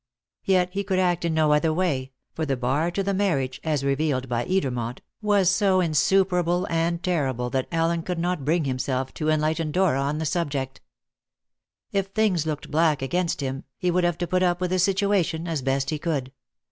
[0.43, 3.83] Yet he could act in no other way, for the bar to the marriage, as
[3.83, 9.29] revealed by Edermont, was so insuperable and terrible that Allen could not bring himself to
[9.29, 10.81] enlighten Dora on the subject.
[11.91, 15.47] If things looked black against him, he would have to put up with the situation
[15.47, 16.31] as best he could.